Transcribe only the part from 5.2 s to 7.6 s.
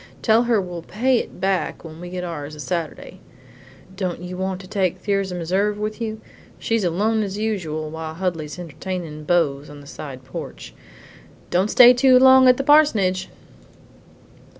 Meserve with you? She's alone as